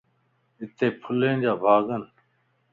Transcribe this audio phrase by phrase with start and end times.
[0.61, 2.01] ھتي ڦلين جا ڀاڳن